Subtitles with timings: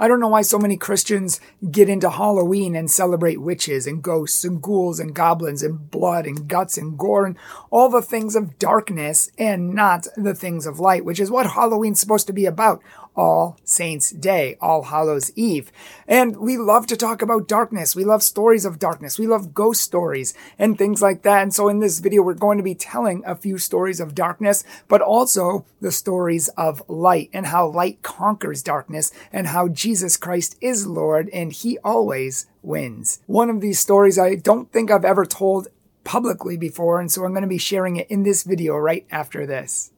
[0.00, 1.40] I don't know why so many Christians
[1.70, 6.46] get into Halloween and celebrate witches and ghosts and ghouls and goblins and blood and
[6.46, 7.36] guts and gore and
[7.70, 11.98] all the things of darkness and not the things of light, which is what Halloween's
[11.98, 12.80] supposed to be about.
[13.16, 15.70] All Saints Day, All Hallows Eve.
[16.06, 17.96] And we love to talk about darkness.
[17.96, 19.18] We love stories of darkness.
[19.18, 21.42] We love ghost stories and things like that.
[21.42, 24.64] And so in this video, we're going to be telling a few stories of darkness,
[24.88, 30.56] but also the stories of light and how light conquers darkness and how Jesus Christ
[30.60, 33.20] is Lord and he always wins.
[33.26, 35.68] One of these stories I don't think I've ever told
[36.04, 39.44] publicly before, and so I'm going to be sharing it in this video right after
[39.44, 39.92] this.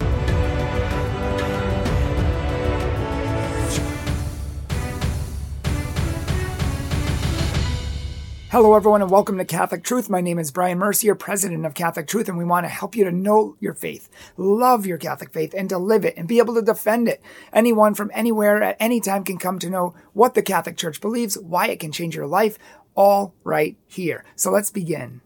[8.50, 10.10] Hello, everyone, and welcome to Catholic Truth.
[10.10, 13.04] My name is Bryan Mercier, president of Catholic Truth, and we want to help you
[13.04, 16.54] to know your faith, love your Catholic faith, and to live it and be able
[16.54, 17.22] to defend it.
[17.52, 21.38] Anyone from anywhere at any time can come to know what the Catholic Church believes,
[21.38, 22.58] why it can change your life,
[22.96, 24.24] all right here.
[24.34, 25.20] So let's begin.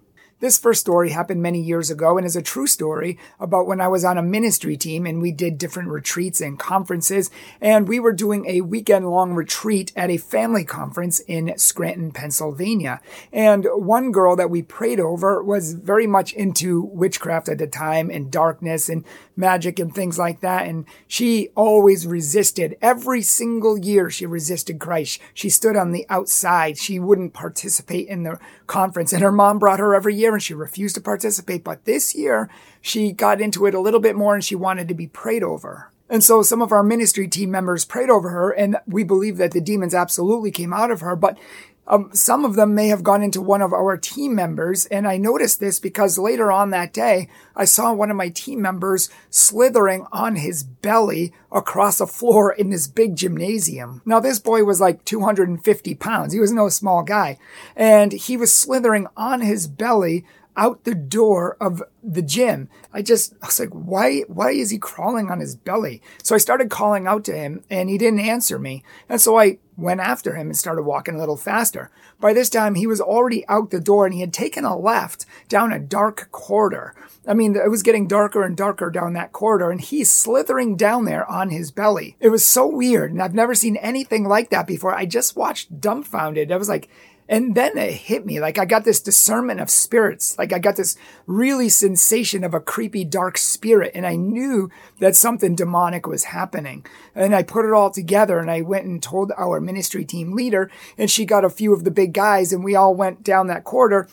[0.44, 3.88] This first story happened many years ago and is a true story about when I
[3.88, 7.30] was on a ministry team and we did different retreats and conferences.
[7.62, 13.00] And we were doing a weekend long retreat at a family conference in Scranton, Pennsylvania.
[13.32, 18.10] And one girl that we prayed over was very much into witchcraft at the time
[18.10, 19.02] and darkness and
[19.36, 20.66] magic and things like that.
[20.66, 25.22] And she always resisted every single year she resisted Christ.
[25.32, 26.76] She stood on the outside.
[26.76, 30.54] She wouldn't participate in the conference and her mom brought her every year and she
[30.54, 31.64] refused to participate.
[31.64, 34.94] But this year, she got into it a little bit more and she wanted to
[34.94, 35.90] be prayed over.
[36.08, 39.52] And so some of our ministry team members prayed over her, and we believe that
[39.52, 41.16] the demons absolutely came out of her.
[41.16, 41.38] But
[41.86, 44.86] um, some of them may have gone into one of our team members.
[44.86, 48.62] And I noticed this because later on that day, I saw one of my team
[48.62, 54.02] members slithering on his belly across a floor in this big gymnasium.
[54.04, 56.32] Now, this boy was like 250 pounds.
[56.32, 57.38] He was no small guy.
[57.76, 60.24] And he was slithering on his belly
[60.56, 62.68] out the door of the gym.
[62.92, 66.00] I just, I was like, why, why is he crawling on his belly?
[66.22, 68.84] So I started calling out to him and he didn't answer me.
[69.08, 71.90] And so I went after him and started walking a little faster.
[72.20, 75.26] By this time, he was already out the door and he had taken a left
[75.48, 76.94] down a dark corridor.
[77.26, 81.06] I mean, it was getting darker and darker down that corridor and he's slithering down
[81.06, 82.16] there on his belly.
[82.20, 84.94] It was so weird and I've never seen anything like that before.
[84.94, 86.52] I just watched dumbfounded.
[86.52, 86.88] I was like,
[87.28, 90.36] and then it hit me like I got this discernment of spirits.
[90.38, 90.96] Like I got this
[91.26, 93.92] really sensation of a creepy, dark spirit.
[93.94, 96.84] And I knew that something demonic was happening.
[97.14, 100.70] And I put it all together and I went and told our ministry team leader
[100.98, 103.64] and she got a few of the big guys and we all went down that
[103.64, 104.08] corridor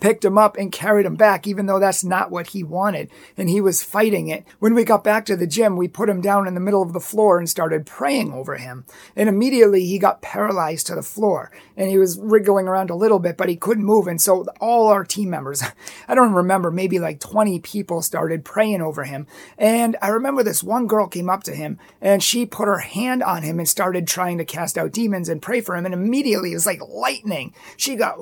[0.00, 3.08] picked him up and carried him back, even though that's not what he wanted.
[3.36, 4.44] And he was fighting it.
[4.58, 6.92] When we got back to the gym, we put him down in the middle of
[6.92, 8.84] the floor and started praying over him.
[9.14, 13.20] And immediately he got paralyzed to the floor and he was wriggling around a little
[13.20, 14.08] bit, but he couldn't move.
[14.08, 15.62] And so all our team members,
[16.08, 19.28] I don't remember, maybe like 20 people started praying over him.
[19.56, 23.22] And I remember this one girl came up to him and she put her hand
[23.22, 25.84] on him and started trying to cast out demons and pray for him.
[25.84, 27.54] And immediately it was like lightning.
[27.76, 28.16] She got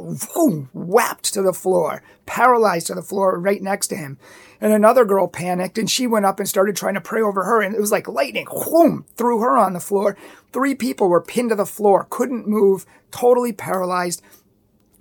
[0.74, 4.18] whapped to the floor, paralyzed to the floor right next to him.
[4.60, 7.60] And another girl panicked and she went up and started trying to pray over her.
[7.60, 10.16] And it was like lightning, whoom, threw her on the floor.
[10.52, 14.22] Three people were pinned to the floor, couldn't move, totally paralyzed.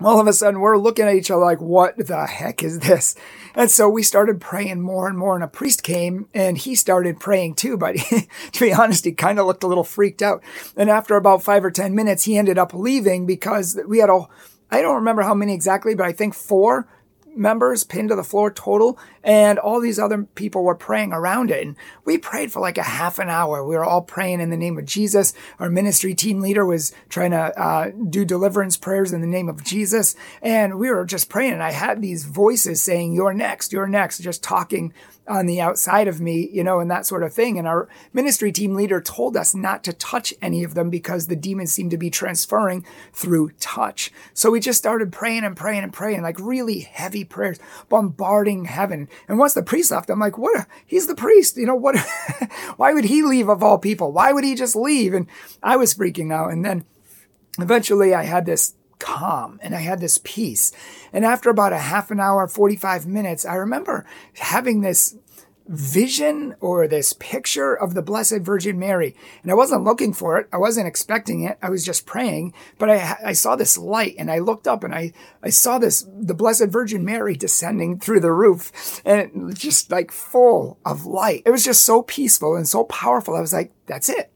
[0.01, 3.15] All of a sudden, we're looking at each other like, what the heck is this?
[3.55, 5.35] And so we started praying more and more.
[5.35, 7.77] And a priest came and he started praying too.
[7.77, 7.95] But
[8.51, 10.43] to be honest, he kind of looked a little freaked out.
[10.75, 14.25] And after about five or 10 minutes, he ended up leaving because we had a
[14.73, 16.87] I don't remember how many exactly, but I think four
[17.35, 21.65] members pinned to the floor total and all these other people were praying around it
[21.65, 21.75] and
[22.05, 24.77] we prayed for like a half an hour we were all praying in the name
[24.77, 29.27] of jesus our ministry team leader was trying to uh, do deliverance prayers in the
[29.27, 33.33] name of jesus and we were just praying and i had these voices saying you're
[33.33, 34.93] next you're next just talking
[35.27, 37.57] on the outside of me, you know, and that sort of thing.
[37.57, 41.35] And our ministry team leader told us not to touch any of them because the
[41.35, 44.11] demons seemed to be transferring through touch.
[44.33, 47.59] So we just started praying and praying and praying, like really heavy prayers,
[47.89, 49.07] bombarding heaven.
[49.27, 50.67] And once the priest left, I'm like, what?
[50.85, 51.57] He's the priest.
[51.57, 51.97] You know, what?
[52.77, 54.11] why would he leave of all people?
[54.11, 55.13] Why would he just leave?
[55.13, 55.27] And
[55.61, 56.51] I was freaking out.
[56.51, 56.85] And then
[57.59, 60.71] eventually I had this calm and I had this peace.
[61.11, 64.05] And after about a half an hour, 45 minutes, I remember
[64.35, 65.15] having this
[65.67, 69.15] vision or this picture of the Blessed Virgin Mary.
[69.41, 70.47] And I wasn't looking for it.
[70.51, 71.57] I wasn't expecting it.
[71.61, 74.93] I was just praying, but I, I saw this light and I looked up and
[74.93, 80.11] I, I saw this, the Blessed Virgin Mary descending through the roof and just like
[80.11, 81.43] full of light.
[81.45, 83.35] It was just so peaceful and so powerful.
[83.35, 84.31] I was like, that's it.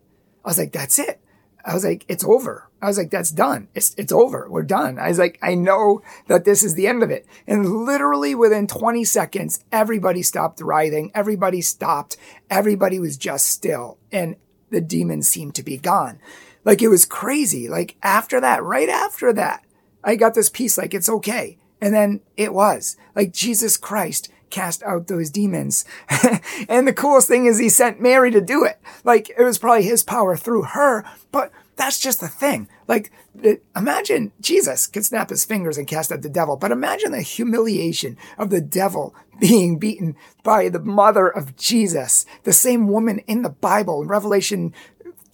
[0.46, 1.20] I was like, that's it.
[1.66, 2.67] I was like, it's over.
[2.82, 3.70] I was like, that's done.
[3.74, 4.48] It's, it's over.
[4.50, 5.00] We're done.
[5.00, 7.26] I was like, I know that this is the end of it.
[7.48, 11.12] And literally within 20 seconds, everybody stopped writhing.
[11.16, 12.18] Everybody stopped.
[12.50, 14.36] Everybody was just still and
[14.70, 16.20] the demons seemed to be gone.
[16.64, 17.68] Like it was crazy.
[17.68, 19.64] Like after that, right after that,
[20.04, 20.78] I got this peace.
[20.78, 21.58] Like it's okay.
[21.82, 25.86] And then it was like Jesus Christ cast out those demons.
[26.70, 28.80] and the coolest thing is he sent Mary to do it.
[29.04, 32.68] Like it was probably his power through her, but that's just the thing.
[32.88, 33.12] Like
[33.76, 38.18] imagine Jesus could snap his fingers and cast out the devil, but imagine the humiliation
[38.38, 43.50] of the devil being beaten by the mother of Jesus, the same woman in the
[43.50, 44.74] Bible in Revelation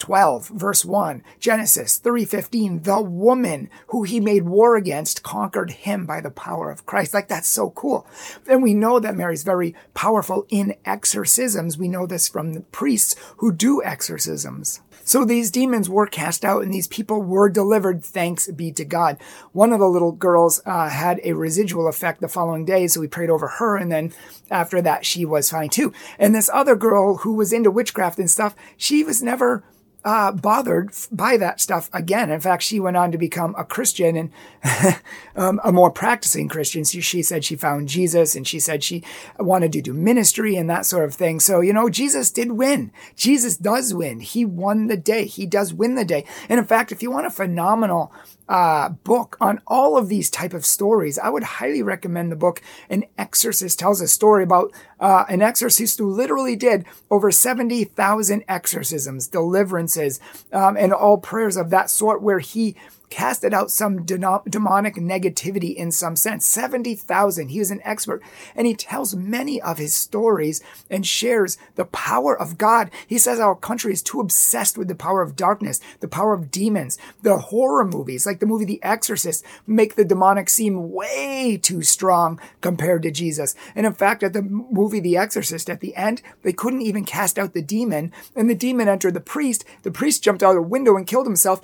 [0.03, 6.19] 12 verse 1 genesis 3.15 the woman who he made war against conquered him by
[6.19, 8.05] the power of christ like that's so cool
[8.45, 13.15] and we know that mary's very powerful in exorcisms we know this from the priests
[13.37, 18.03] who do exorcisms so these demons were cast out and these people were delivered.
[18.03, 19.17] Thanks be to God.
[19.51, 22.87] One of the little girls uh, had a residual effect the following day.
[22.87, 23.75] So we prayed over her.
[23.75, 24.13] And then
[24.49, 25.91] after that, she was fine too.
[26.17, 29.63] And this other girl who was into witchcraft and stuff, she was never
[30.05, 32.29] uh, bothered by that stuff again.
[32.29, 34.31] In fact, she went on to become a Christian and
[35.35, 36.83] um, a more practicing Christian.
[36.85, 39.03] So she said she found Jesus and she said she
[39.39, 41.39] wanted to do ministry and that sort of thing.
[41.39, 42.91] So, you know, Jesus did win.
[43.15, 44.19] Jesus does win.
[44.19, 45.25] He won the day.
[45.25, 46.25] He does win the day.
[46.49, 48.11] And in fact, if you want a phenomenal
[48.49, 51.17] uh, book on all of these type of stories.
[51.17, 55.99] I would highly recommend the book An Exorcist Tells a Story about uh, an exorcist
[55.99, 60.19] who literally did over 70,000 exorcisms, deliverances,
[60.51, 62.75] um, and all prayers of that sort where he
[63.13, 66.47] casted out some demonic negativity in some sense.
[66.47, 67.49] 70,000.
[67.49, 68.23] He was an expert.
[68.55, 72.89] And he tells many of his stories and shares the power of God.
[73.05, 76.49] He says our country is too obsessed with the power of darkness, the power of
[76.49, 76.97] demons.
[77.21, 82.41] The horror movies, like the movie The Exorcist, make the demonic seem way too strong
[82.61, 83.53] compared to Jesus.
[83.75, 87.37] And in fact, at the movie The Exorcist, at the end, they couldn't even cast
[87.37, 88.11] out the demon.
[88.35, 89.65] And the demon entered the priest.
[89.83, 91.61] The priest jumped out a window and killed himself.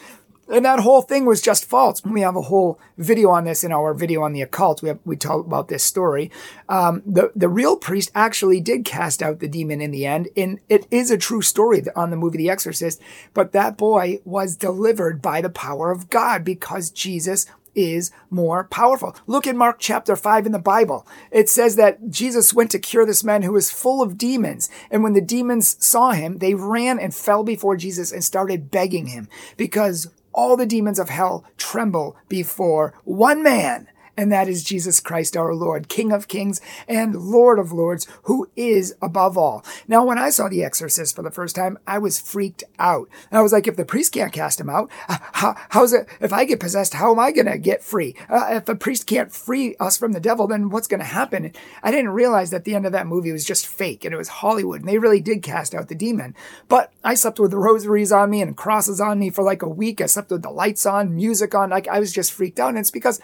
[0.50, 2.04] And that whole thing was just false.
[2.04, 4.82] We have a whole video on this in our video on the occult.
[4.82, 6.32] We have, we talk about this story.
[6.68, 10.30] Um, the, the real priest actually did cast out the demon in the end.
[10.36, 13.00] And it is a true story on the movie The Exorcist.
[13.34, 17.46] But that boy was delivered by the power of God because Jesus
[17.76, 19.16] is more powerful.
[19.28, 21.08] Look at Mark chapter 5 in the Bible.
[21.32, 24.70] It says that Jesus went to cure this man who was full of demons.
[24.90, 29.08] And when the demons saw him, they ran and fell before Jesus and started begging
[29.08, 30.08] him because
[30.40, 33.90] all the demons of hell tremble before one man
[34.20, 38.50] and that is Jesus Christ our Lord, King of kings and Lord of lords, who
[38.58, 39.64] is above all.
[39.88, 43.08] Now, when I saw The Exorcist for the first time, I was freaked out.
[43.32, 46.34] I was like, if the priest can't cast him out, uh, how, how's it, if
[46.34, 48.14] I get possessed, how am I going to get free?
[48.28, 51.54] Uh, if a priest can't free us from the devil, then what's going to happen?
[51.82, 54.28] I didn't realize that the end of that movie was just fake and it was
[54.28, 56.36] Hollywood and they really did cast out the demon.
[56.68, 60.02] But I slept with rosaries on me and crosses on me for like a week.
[60.02, 61.70] I slept with the lights on, music on.
[61.70, 62.70] Like I was just freaked out.
[62.70, 63.22] And it's because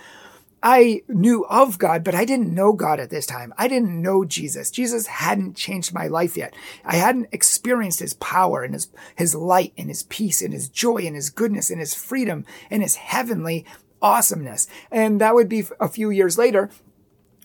[0.67, 3.53] I knew of God, but I didn't know God at this time.
[3.56, 4.71] I didn't know Jesus.
[4.71, 6.56] Jesus hadn't changed my life yet.
[6.83, 11.03] I hadn't experienced his power and his, his light and his peace and his joy
[11.06, 13.63] and his goodness and his freedom and his heavenly
[14.01, 14.68] awesomeness.
[14.90, 16.71] And that would be a few years later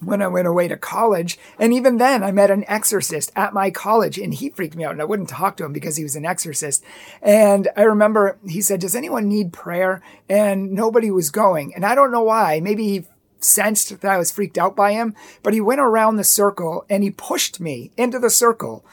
[0.01, 1.39] when I went away to college.
[1.59, 4.93] And even then, I met an exorcist at my college and he freaked me out
[4.93, 6.85] and I wouldn't talk to him because he was an exorcist.
[7.23, 10.03] And I remember he said, Does anyone need prayer?
[10.29, 11.75] And nobody was going.
[11.75, 12.61] And I don't know why.
[12.61, 13.07] Maybe he
[13.41, 17.03] sensed that I was freaked out by him, but he went around the circle and
[17.03, 18.85] he pushed me into the circle.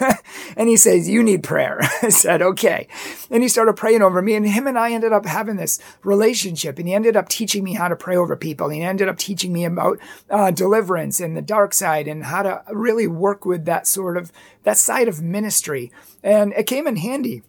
[0.56, 1.78] and he says, You need prayer.
[2.02, 2.88] I said, Okay.
[3.30, 6.78] And he started praying over me, and him and I ended up having this relationship.
[6.78, 8.68] And he ended up teaching me how to pray over people.
[8.68, 9.98] He ended up teaching me about
[10.30, 14.32] uh, deliverance and the dark side and how to really work with that sort of
[14.64, 15.92] that side of ministry.
[16.22, 17.42] And it came in handy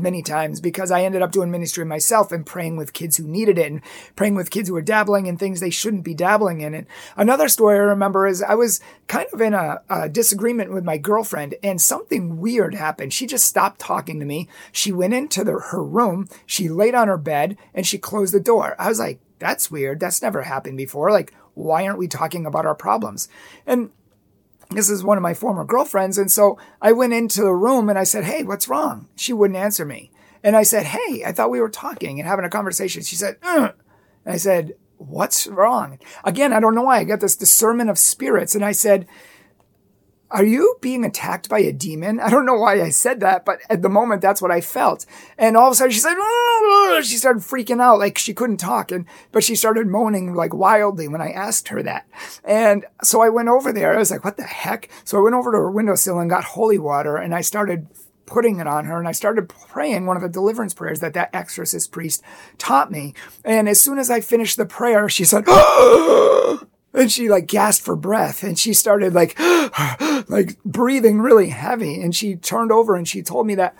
[0.00, 3.58] many times because I ended up doing ministry myself and praying with kids who needed
[3.58, 3.80] it and
[4.16, 6.74] praying with kids who were dabbling in things they shouldn't be dabbling in.
[6.74, 6.86] And
[7.16, 10.98] another story I remember is I was kind of in a, a disagreement with my
[10.98, 13.12] girlfriend and something weird happened.
[13.12, 14.48] She just stopped talking to me.
[14.72, 18.40] She went into the, her room, she laid on her bed and she closed the
[18.40, 18.76] door.
[18.78, 20.00] I was like, that's weird.
[20.00, 21.10] That's never happened before.
[21.12, 23.28] Like, why aren't we talking about our problems?
[23.66, 23.90] And
[24.70, 26.18] this is one of my former girlfriends.
[26.18, 29.08] And so I went into the room and I said, Hey, what's wrong?
[29.16, 30.10] She wouldn't answer me.
[30.42, 33.02] And I said, Hey, I thought we were talking and having a conversation.
[33.02, 33.74] She said, Ugh.
[34.24, 35.98] and I said, What's wrong?
[36.24, 36.98] Again, I don't know why.
[36.98, 38.54] I got this discernment of spirits.
[38.54, 39.06] And I said,
[40.30, 42.20] are you being attacked by a demon?
[42.20, 45.06] I don't know why I said that, but at the moment, that's what I felt.
[45.38, 46.16] And all of a sudden she said,
[47.02, 48.92] she started freaking out like she couldn't talk.
[48.92, 52.06] And, but she started moaning like wildly when I asked her that.
[52.44, 53.94] And so I went over there.
[53.94, 54.90] I was like, what the heck?
[55.04, 57.86] So I went over to her windowsill and got holy water and I started
[58.26, 61.30] putting it on her and I started praying one of the deliverance prayers that that
[61.34, 62.22] exorcist priest
[62.58, 63.14] taught me.
[63.44, 66.58] And as soon as I finished the prayer, she said, ah!
[66.94, 69.38] And she like gasped for breath and she started like
[70.28, 73.76] like breathing really heavy and she turned over and she told me that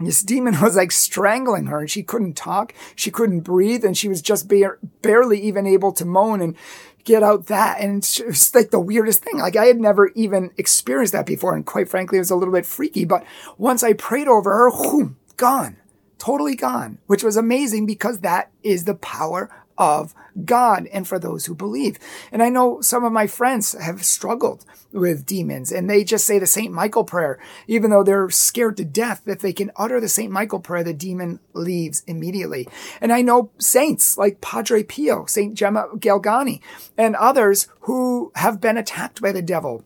[0.00, 4.08] this demon was like strangling her and she couldn't talk she couldn't breathe and she
[4.08, 6.56] was just bare, barely even able to moan and
[7.04, 9.38] get out that and it's like the weirdest thing.
[9.38, 12.54] Like i had never even experienced that before and quite frankly it was a little
[12.54, 13.24] bit freaky but
[13.58, 15.76] once i prayed over her whoom, gone
[16.18, 19.50] totally gone which was amazing because that is the power
[19.82, 21.98] of God and for those who believe.
[22.30, 26.38] And I know some of my friends have struggled with demons and they just say
[26.38, 26.72] the St.
[26.72, 30.30] Michael prayer, even though they're scared to death, if they can utter the St.
[30.30, 32.68] Michael prayer, the demon leaves immediately.
[33.00, 35.54] And I know saints like Padre Pio, St.
[35.54, 36.60] Gemma Galgani,
[36.96, 39.84] and others who have been attacked by the devil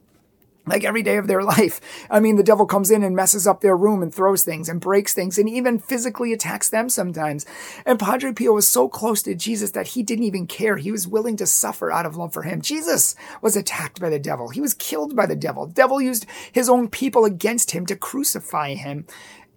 [0.67, 1.81] like every day of their life.
[2.11, 4.81] I mean, the devil comes in and messes up their room and throws things and
[4.81, 7.47] breaks things and even physically attacks them sometimes.
[7.85, 10.77] And Padre Pio was so close to Jesus that he didn't even care.
[10.77, 12.61] He was willing to suffer out of love for him.
[12.61, 14.49] Jesus was attacked by the devil.
[14.49, 15.67] He was killed by the devil.
[15.67, 19.07] The devil used his own people against him to crucify him.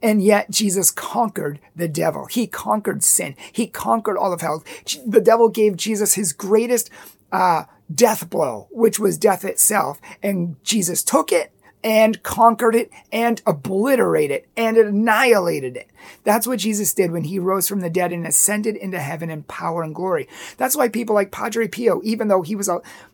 [0.02, 2.26] And yet Jesus conquered the devil.
[2.26, 3.36] He conquered sin.
[3.52, 4.64] He conquered all of hell.
[5.06, 6.90] The devil gave Jesus his greatest,
[7.32, 10.00] uh, death blow, which was death itself.
[10.22, 11.52] And Jesus took it
[11.84, 15.90] and conquered it and obliterated it and annihilated it.
[16.24, 19.44] That's what Jesus did when he rose from the dead and ascended into heaven in
[19.44, 20.28] power and glory.
[20.58, 22.70] That's why people like Padre Pio, even though he was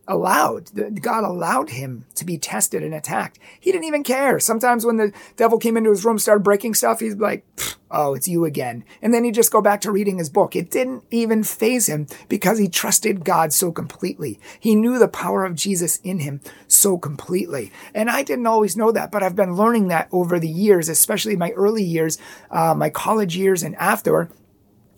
[0.07, 4.39] allowed, God allowed him to be tested and attacked, he didn't even care.
[4.39, 7.45] Sometimes when the devil came into his room, started breaking stuff, he's like,
[7.92, 8.84] oh, it's you again.
[9.01, 10.56] And then he'd just go back to reading his book.
[10.56, 14.39] It didn't even faze him because he trusted God so completely.
[14.60, 17.72] He knew the power of Jesus in him so completely.
[17.94, 21.36] And I didn't always know that, but I've been learning that over the years, especially
[21.36, 22.18] my early years.
[22.51, 24.30] Um, my college years and after.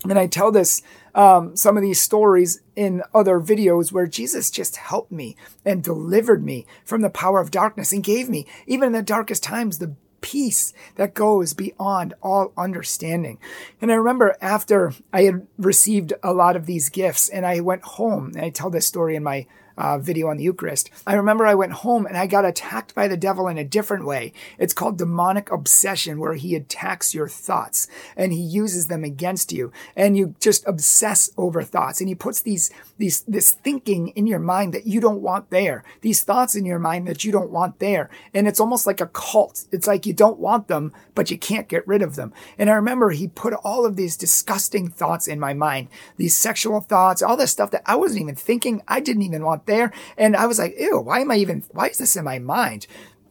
[0.04, 0.82] And I tell this,
[1.14, 6.44] um, some of these stories in other videos where Jesus just helped me and delivered
[6.44, 9.96] me from the power of darkness and gave me, even in the darkest times, the
[10.20, 13.38] peace that goes beyond all understanding.
[13.80, 17.82] And I remember after I had received a lot of these gifts and I went
[17.82, 19.46] home, and I tell this story in my
[19.78, 20.90] uh, video on the Eucharist.
[21.06, 24.04] I remember I went home and I got attacked by the devil in a different
[24.04, 24.32] way.
[24.58, 29.72] It's called demonic obsession, where he attacks your thoughts and he uses them against you,
[29.96, 34.40] and you just obsess over thoughts, and he puts these these this thinking in your
[34.40, 37.78] mind that you don't want there, these thoughts in your mind that you don't want
[37.78, 39.64] there, and it's almost like a cult.
[39.70, 42.32] It's like you don't want them, but you can't get rid of them.
[42.58, 46.80] And I remember he put all of these disgusting thoughts in my mind, these sexual
[46.80, 48.82] thoughts, all this stuff that I wasn't even thinking.
[48.88, 49.92] I didn't even want there.
[50.16, 52.88] And I was like, ew, why am I even, why is this in my mind?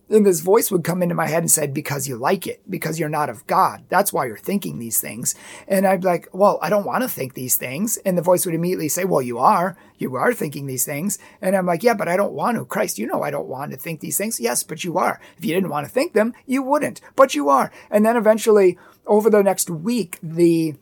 [0.10, 2.98] And this voice would come into my head and said, because you like it, because
[2.98, 3.84] you're not of God.
[3.90, 5.36] That's why you're thinking these things.
[5.68, 7.98] And I'd be like, well, I don't want to think these things.
[8.06, 11.20] And the voice would immediately say, well, you are, you are thinking these things.
[11.42, 12.64] And I'm like, yeah, but I don't want to.
[12.64, 14.40] Christ, you know, I don't want to think these things.
[14.40, 15.20] Yes, but you are.
[15.38, 17.70] If you didn't want to think them, you wouldn't, but you are.
[17.92, 18.78] And then eventually
[19.08, 20.76] over the next week, the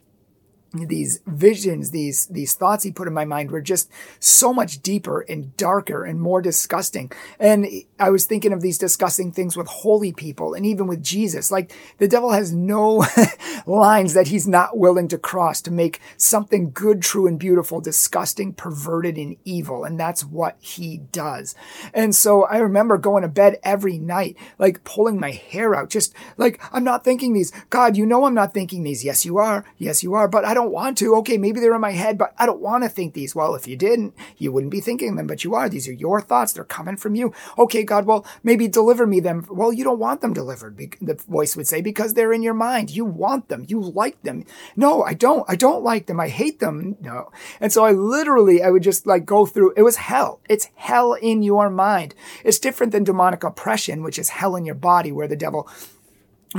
[0.87, 3.89] these visions, these these thoughts he put in my mind were just
[4.19, 7.11] so much deeper and darker and more disgusting.
[7.39, 7.67] And
[7.99, 11.51] I was thinking of these disgusting things with holy people and even with Jesus.
[11.51, 13.05] Like the devil has no
[13.65, 18.53] lines that he's not willing to cross to make something good, true, and beautiful disgusting,
[18.53, 19.83] perverted, and evil.
[19.83, 21.55] And that's what he does.
[21.93, 26.13] And so I remember going to bed every night, like pulling my hair out, just
[26.37, 27.51] like I'm not thinking these.
[27.69, 29.03] God, you know I'm not thinking these.
[29.03, 29.65] Yes, you are.
[29.77, 30.27] Yes, you are.
[30.27, 31.15] But I don't don't want to.
[31.17, 33.35] Okay, maybe they're in my head, but I don't want to think these.
[33.35, 35.69] Well, if you didn't, you wouldn't be thinking them, but you are.
[35.69, 36.53] These are your thoughts.
[36.53, 37.33] They're coming from you.
[37.57, 39.45] Okay, God, well, maybe deliver me them.
[39.49, 42.91] Well, you don't want them delivered, the voice would say, because they're in your mind.
[42.91, 43.65] You want them.
[43.67, 44.45] You like them.
[44.75, 45.45] No, I don't.
[45.47, 46.19] I don't like them.
[46.19, 46.97] I hate them.
[46.99, 47.31] No.
[47.61, 50.41] And so I literally, I would just like go through, it was hell.
[50.49, 52.15] It's hell in your mind.
[52.43, 55.69] It's different than demonic oppression, which is hell in your body where the devil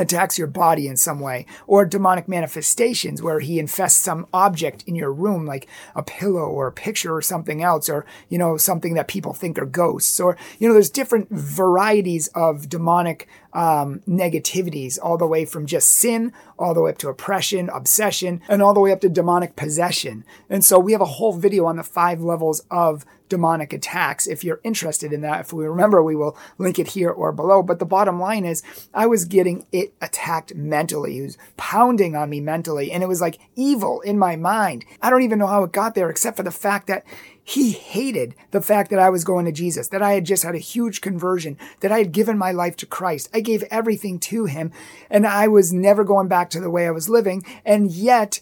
[0.00, 4.94] attacks your body in some way, or demonic manifestations where he infests some object in
[4.94, 8.94] your room, like a pillow or a picture or something else, or, you know, something
[8.94, 14.98] that people think are ghosts, or, you know, there's different varieties of demonic um, negativities,
[15.02, 18.74] all the way from just sin, all the way up to oppression, obsession, and all
[18.74, 20.24] the way up to demonic possession.
[20.50, 24.26] And so we have a whole video on the five levels of demonic attacks.
[24.26, 27.62] If you're interested in that, if we remember, we will link it here or below.
[27.62, 31.18] But the bottom line is, I was getting it attacked mentally.
[31.18, 34.84] It was pounding on me mentally, and it was like evil in my mind.
[35.00, 37.04] I don't even know how it got there, except for the fact that
[37.48, 40.56] he hated the fact that I was going to Jesus, that I had just had
[40.56, 43.30] a huge conversion, that I had given my life to Christ.
[43.32, 44.72] I gave everything to him,
[45.08, 47.46] and I was never going back to the way I was living.
[47.64, 48.40] And yet,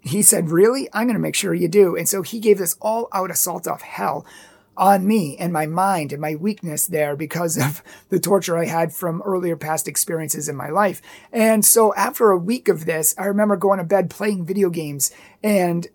[0.00, 0.88] he said, Really?
[0.94, 1.96] I'm going to make sure you do.
[1.96, 4.24] And so he gave this all out assault of hell
[4.74, 8.94] on me and my mind and my weakness there because of the torture I had
[8.94, 11.02] from earlier past experiences in my life.
[11.30, 15.10] And so after a week of this, I remember going to bed playing video games
[15.42, 15.88] and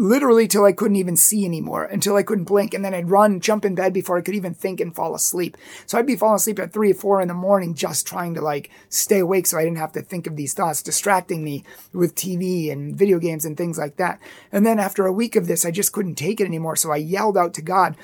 [0.00, 2.72] literally till I couldn't even see anymore, until I couldn't blink.
[2.72, 5.56] And then I'd run, jump in bed before I could even think and fall asleep.
[5.86, 8.40] So I'd be falling asleep at three or four in the morning, just trying to
[8.40, 12.14] like stay awake so I didn't have to think of these thoughts, distracting me with
[12.14, 14.18] TV and video games and things like that.
[14.50, 16.76] And then after a week of this, I just couldn't take it anymore.
[16.76, 17.94] So I yelled out to God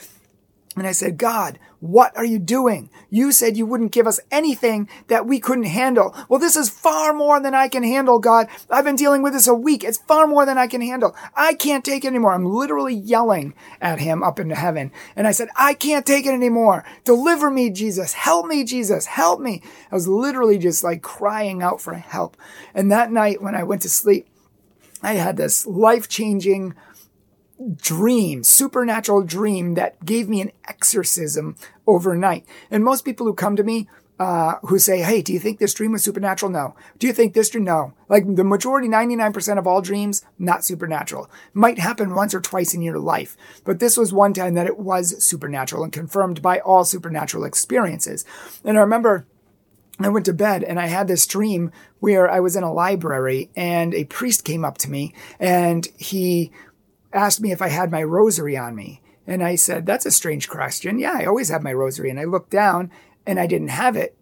[0.77, 2.91] and I said, God, what are you doing?
[3.09, 6.15] You said you wouldn't give us anything that we couldn't handle.
[6.29, 8.49] Well, this is far more than I can handle, God.
[8.69, 9.83] I've been dealing with this a week.
[9.83, 11.17] It's far more than I can handle.
[11.35, 12.35] I can't take it anymore.
[12.35, 14.93] I'm literally yelling at him up into heaven.
[15.17, 16.85] And I said, I can't take it anymore.
[17.05, 18.13] Deliver me, Jesus.
[18.13, 19.07] Help me, Jesus.
[19.07, 19.63] Help me.
[19.91, 22.37] I was literally just like crying out for help.
[22.75, 24.29] And that night when I went to sleep,
[25.03, 26.75] I had this life changing
[27.77, 32.45] dream, supernatural dream that gave me an exorcism overnight.
[32.71, 35.75] And most people who come to me, uh, who say, Hey, do you think this
[35.75, 36.51] dream was supernatural?
[36.51, 36.75] No.
[36.99, 37.65] Do you think this dream?
[37.65, 37.93] No.
[38.09, 41.31] Like the majority, 99% of all dreams, not supernatural.
[41.53, 43.37] Might happen once or twice in your life.
[43.65, 48.25] But this was one time that it was supernatural and confirmed by all supernatural experiences.
[48.65, 49.27] And I remember
[49.99, 51.71] I went to bed and I had this dream
[52.01, 56.53] where I was in a library and a priest came up to me and he
[57.17, 59.03] asked me if I had my rosary on me.
[59.27, 60.99] And I said, That's a strange question.
[60.99, 62.11] Yeah, I always have my rosary.
[62.11, 62.91] And I looked down
[63.27, 64.17] and I didn't have it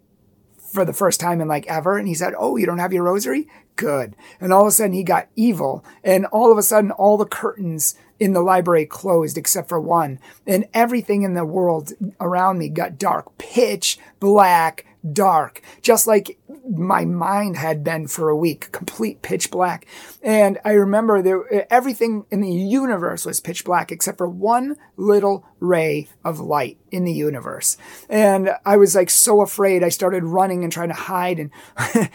[0.73, 1.99] for the first time in like ever.
[1.99, 3.49] And he said, Oh, you don't have your rosary?
[3.77, 4.17] Good.
[4.41, 5.85] And all of a sudden he got evil.
[6.03, 10.19] And all of a sudden all the curtains in the library closed except for one.
[10.47, 17.05] And everything in the world around me got dark, pitch black, dark, just like my
[17.05, 19.87] mind had been for a week, complete pitch black.
[20.23, 25.47] And I remember there, everything in the universe was pitch black except for one little
[25.61, 27.77] ray of light in the universe.
[28.09, 29.83] And I was like so afraid.
[29.83, 31.51] I started running and trying to hide and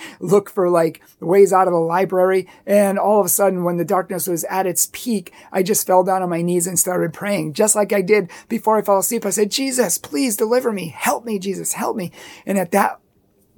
[0.19, 2.47] look for like ways out of the library.
[2.65, 6.03] And all of a sudden, when the darkness was at its peak, I just fell
[6.03, 9.25] down on my knees and started praying, just like I did before I fell asleep.
[9.25, 10.87] I said, Jesus, please deliver me.
[10.87, 12.11] Help me, Jesus, help me.
[12.45, 12.99] And at that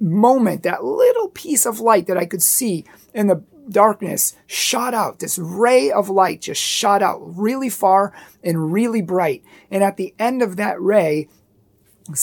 [0.02, 2.84] moment, that little piece of light that I could see
[3.14, 5.20] in the darkness shot out.
[5.20, 8.12] This ray of light just shot out really far
[8.42, 9.42] and really bright.
[9.70, 11.28] And at the end of that ray,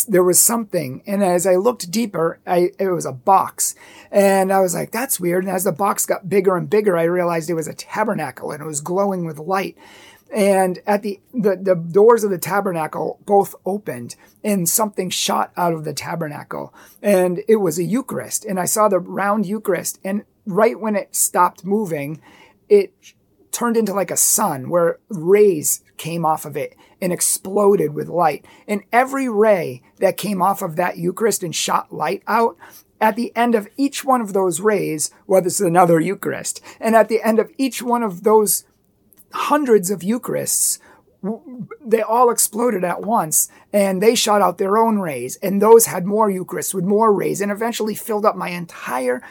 [0.08, 1.02] there was something.
[1.08, 3.76] And as I looked deeper, I, it was a box.
[4.12, 5.46] And I was like, that's weird.
[5.46, 8.62] And as the box got bigger and bigger, I realized it was a tabernacle and
[8.62, 9.78] it was glowing with light.
[10.32, 15.74] And at the, the, the doors of the tabernacle both opened and something shot out
[15.74, 16.74] of the tabernacle.
[17.02, 18.46] And it was a Eucharist.
[18.46, 20.00] And I saw the round Eucharist.
[20.04, 22.22] And right when it stopped moving,
[22.68, 22.94] it
[23.52, 28.46] turned into like a sun where rays came off of it and exploded with light.
[28.68, 32.56] And every ray that came off of that Eucharist and shot light out,
[33.02, 36.62] at the end of each one of those rays was another Eucharist.
[36.80, 38.66] And at the end of each one of those
[39.34, 40.80] hundreds of Eucharists,
[41.86, 46.06] they all exploded at once and they shot out their own rays and those had
[46.06, 49.22] more Eucharists with more rays and eventually filled up my entire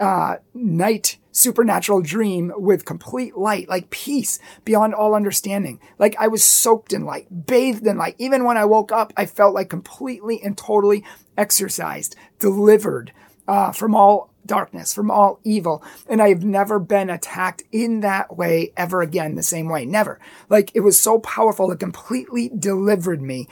[0.00, 5.78] uh, night supernatural dream with complete light, like peace beyond all understanding.
[5.98, 8.16] Like I was soaked in light, bathed in light.
[8.18, 11.04] Even when I woke up, I felt like completely and totally
[11.36, 13.12] exorcised, delivered
[13.46, 15.82] uh, from all darkness, from all evil.
[16.08, 19.84] And I've never been attacked in that way ever again, the same way.
[19.84, 20.20] Never.
[20.48, 23.48] Like it was so powerful, it completely delivered me.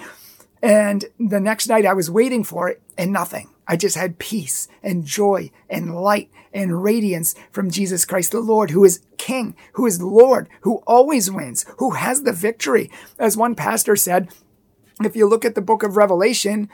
[0.63, 3.51] And the next night I was waiting for it and nothing.
[3.67, 8.71] I just had peace and joy and light and radiance from Jesus Christ the Lord,
[8.71, 12.91] who is King, who is Lord, who always wins, who has the victory.
[13.19, 14.29] As one pastor said,
[15.03, 16.69] if you look at the book of Revelation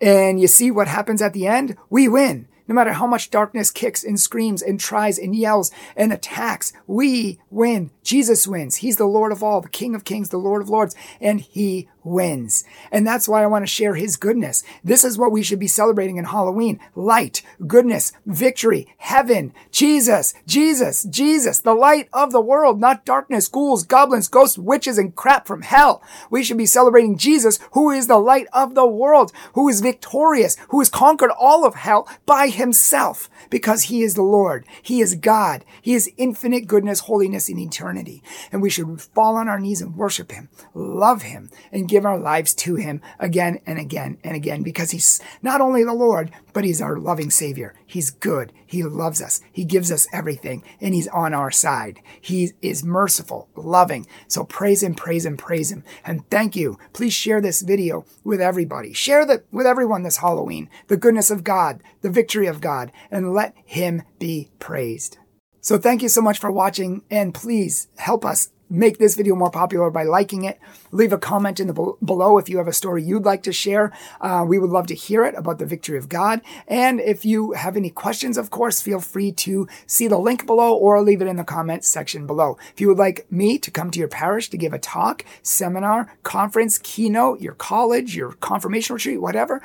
[0.00, 2.48] and you see what happens at the end, we win.
[2.70, 7.40] No matter how much darkness kicks and screams and tries and yells and attacks, we
[7.50, 7.90] win.
[8.04, 8.76] Jesus wins.
[8.76, 11.88] He's the Lord of all, the King of kings, the Lord of lords, and he
[12.04, 12.64] wins.
[12.90, 14.62] And that's why I want to share his goodness.
[14.82, 16.80] This is what we should be celebrating in Halloween.
[16.94, 23.84] Light, goodness, victory, heaven, Jesus, Jesus, Jesus, the light of the world, not darkness, ghouls,
[23.84, 26.02] goblins, ghosts, witches, and crap from hell.
[26.30, 30.56] We should be celebrating Jesus, who is the light of the world, who is victorious,
[30.68, 34.64] who has conquered all of hell by himself because he is the Lord.
[34.82, 35.64] He is God.
[35.82, 38.22] He is infinite goodness, holiness, and eternity.
[38.52, 42.18] And we should fall on our knees and worship him, love him, and give our
[42.18, 46.64] lives to him again and again and again because he's not only the Lord, but
[46.64, 47.74] he's our loving savior.
[47.84, 48.52] He's good.
[48.64, 49.40] He loves us.
[49.52, 52.00] He gives us everything and he's on our side.
[52.20, 54.06] He is merciful, loving.
[54.28, 55.82] So praise him, praise him, praise him.
[56.04, 56.78] And thank you.
[56.92, 58.92] Please share this video with everybody.
[58.92, 60.70] Share that with everyone this Halloween.
[60.86, 65.18] The goodness of God, the victory of God, and let him be praised.
[65.60, 69.50] So thank you so much for watching and please help us make this video more
[69.50, 70.58] popular by liking it.
[70.92, 73.92] Leave a comment in the below if you have a story you'd like to share.
[74.20, 76.40] Uh, we would love to hear it about the victory of God.
[76.68, 80.74] And if you have any questions, of course, feel free to see the link below
[80.74, 82.56] or leave it in the comments section below.
[82.72, 86.14] If you would like me to come to your parish to give a talk, seminar,
[86.22, 89.60] conference, keynote, your college, your confirmation retreat, whatever,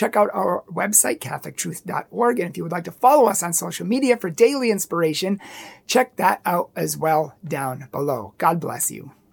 [0.00, 2.40] Check out our website, CatholicTruth.org.
[2.40, 5.38] And if you would like to follow us on social media for daily inspiration,
[5.86, 8.32] check that out as well down below.
[8.38, 9.12] God bless you.